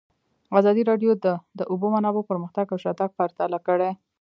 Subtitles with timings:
[0.59, 1.27] ازادي راډیو د
[1.59, 3.91] د اوبو منابع پرمختګ او شاتګ پرتله کړی.